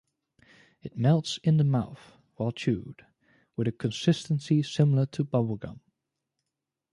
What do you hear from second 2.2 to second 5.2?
while chewed, with a consistency similar